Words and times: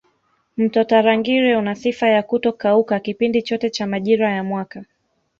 Mto 0.57 0.83
Tarangire 0.83 1.55
una 1.55 1.75
sifa 1.75 2.07
ya 2.07 2.23
kutokauka 2.23 2.99
kipindi 2.99 3.41
chote 3.41 3.69
cha 3.69 3.87
majira 3.87 4.31
ya 4.31 4.43
mwaka 4.43 4.85